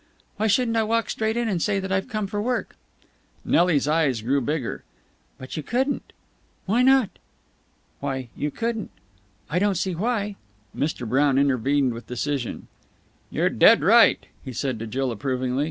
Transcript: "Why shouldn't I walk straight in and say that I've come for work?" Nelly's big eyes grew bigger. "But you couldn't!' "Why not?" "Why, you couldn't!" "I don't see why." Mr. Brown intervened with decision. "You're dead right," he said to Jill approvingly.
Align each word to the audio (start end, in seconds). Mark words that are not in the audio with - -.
"Why 0.37 0.47
shouldn't 0.47 0.77
I 0.77 0.81
walk 0.81 1.11
straight 1.11 1.37
in 1.37 1.47
and 1.47 1.61
say 1.61 1.79
that 1.79 1.91
I've 1.91 2.07
come 2.07 2.25
for 2.25 2.41
work?" 2.41 2.75
Nelly's 3.45 3.83
big 3.85 3.91
eyes 3.91 4.21
grew 4.23 4.41
bigger. 4.41 4.83
"But 5.37 5.55
you 5.55 5.61
couldn't!' 5.61 6.11
"Why 6.65 6.81
not?" 6.81 7.11
"Why, 7.99 8.29
you 8.35 8.49
couldn't!" 8.49 8.89
"I 9.47 9.59
don't 9.59 9.77
see 9.77 9.93
why." 9.93 10.37
Mr. 10.75 11.07
Brown 11.07 11.37
intervened 11.37 11.93
with 11.93 12.07
decision. 12.07 12.67
"You're 13.29 13.49
dead 13.49 13.83
right," 13.83 14.25
he 14.43 14.53
said 14.53 14.79
to 14.79 14.87
Jill 14.87 15.11
approvingly. 15.11 15.59